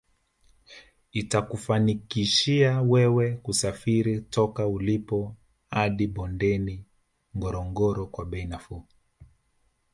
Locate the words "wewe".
2.81-3.33